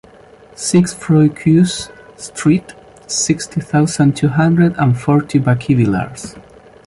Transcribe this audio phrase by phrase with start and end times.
[0.55, 2.73] six Froide Cuisse street,
[3.05, 6.35] sixty thousand two hundred and forty Bachivillers